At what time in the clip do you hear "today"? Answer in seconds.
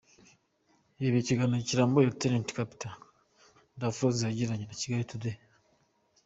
5.09-5.37